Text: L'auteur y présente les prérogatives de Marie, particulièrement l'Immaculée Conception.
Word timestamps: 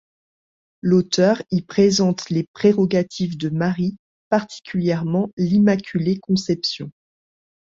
L'auteur 0.81 1.43
y 1.51 1.61
présente 1.61 2.31
les 2.31 2.47
prérogatives 2.53 3.37
de 3.37 3.49
Marie, 3.49 3.97
particulièrement 4.29 5.29
l'Immaculée 5.37 6.17
Conception. 6.19 6.89